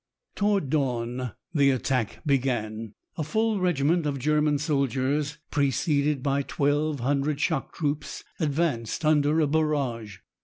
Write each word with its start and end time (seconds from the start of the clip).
Toward 0.33 0.71
dawn 0.71 1.33
the 1.53 1.69
attack 1.69 2.21
began. 2.25 2.95
A 3.19 3.23
full 3.23 3.59
regiment 3.59 4.07
of 4.07 4.17
German 4.17 4.57
soldiers, 4.57 5.37
preceded 5.51 6.23
by 6.23 6.41
1,200 6.41 7.39
shock 7.39 7.75
troops, 7.75 8.23
advanced 8.39 9.05
under 9.05 9.39
a 9.39 9.45
barrage. 9.45 10.17